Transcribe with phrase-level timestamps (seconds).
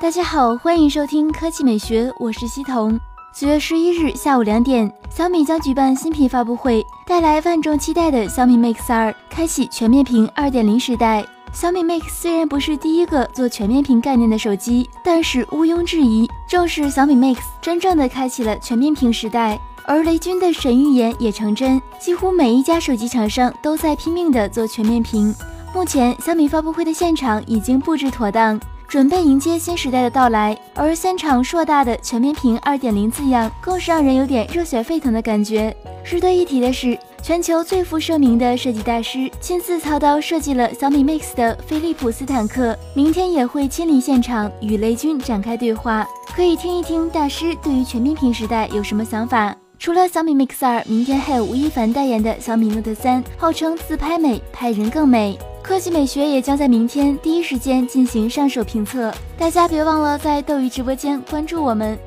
[0.00, 2.98] 大家好，欢迎收听科技美学，我是西彤。
[3.34, 11.24] 九月十一日下午两点，小米将举办新品发布会，带来万众期待的小米 Mix 二，开启全面屏二点零时代。
[11.52, 19.58] 小米 Mix 虽然不是第一个做全面屏概念的手机，但是毋庸置疑，正是小米 Mix 真正的开启了全面屏时代。
[19.86, 25.34] 而雷军的神预言也成真，几乎每一家手机厂商都在拼命的做全面屏。
[25.74, 28.58] 目前，小米发布会的现场已经布置妥当。
[28.94, 35.76] 准备迎接新时代的到来，而现场硕大的全面屏二点零字样，更是让人有点热血沸腾的感觉。
[36.04, 49.52] 值得一提的是，全球最负盛名的设计大师亲自操刀设计了小米 Mix 的菲利普斯坦克，明天也会亲临现场与雷军展开对话，可以听一听大师对于全面屏时代有什么想法。
[49.76, 55.36] 除了小米 Mix 二，明天还有吴亦凡代言的小米 Note 三，号称自拍美，拍人更美。
[55.64, 61.98] 科技美学也将在明天第一时间进行上手评测，大家别忘了在斗鱼直播间关注我们。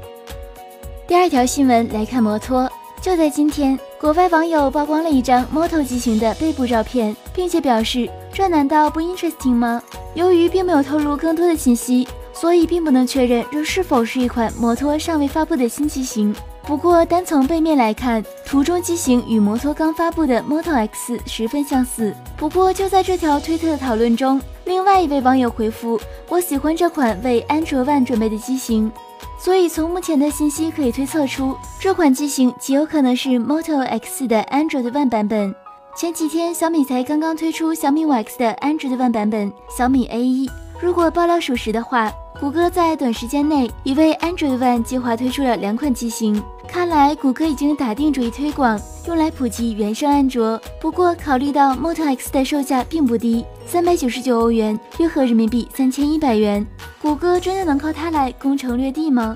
[1.08, 9.82] 第二条新闻来看摩托，就在今天，国外网友曝光了一张 Moto 机型的背部照片，并且表示这难道不 interesting 吗？
[10.14, 16.32] 由于并没有透露更多的信息，所以并不能确认这是否是一款摩托尚未发布的新机型。
[16.68, 22.14] 不过，单从背面来看，图中机型与摩托刚发布的 Moto X 十分相似。
[22.36, 28.92] 不过，就在这条推特的讨论中，另外一位网友回复：“我喜欢这款为安卓 One 准备的机型。”
[29.40, 35.56] 所以，从目前的信息可以推测出，这款机型极有可能是 Moto X 的 Android One 版本。
[35.96, 40.50] 前几天，小米才刚刚推出小米五 X 的 Android One 版本小米 A1。
[40.82, 46.42] 如果爆料属实的话，谷歌在短时间内已为 Android One 计划推出了两款机型。
[46.68, 50.62] 看来谷歌已经打定主意推广，用来普及原生安卓。
[50.80, 56.66] 不过，考虑到 Moto X 的售价并不低，三百九十九欧元，约合人民币三千一百元，
[57.02, 59.36] 谷歌真的能靠它来攻城略地吗？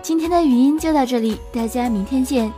[0.00, 2.50] 今天的语音就到这里，大家明天见。